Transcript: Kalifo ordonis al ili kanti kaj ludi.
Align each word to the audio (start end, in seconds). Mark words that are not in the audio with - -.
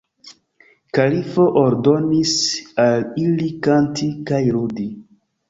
Kalifo 0.97 1.45
ordonis 1.63 2.33
al 2.87 3.05
ili 3.27 3.53
kanti 3.69 4.11
kaj 4.33 4.43
ludi. 4.59 4.89